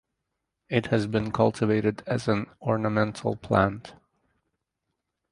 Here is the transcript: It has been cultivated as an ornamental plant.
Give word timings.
It 0.67 0.87
has 0.87 1.05
been 1.05 1.31
cultivated 1.31 2.01
as 2.07 2.27
an 2.27 2.47
ornamental 2.59 3.35
plant. 3.35 3.93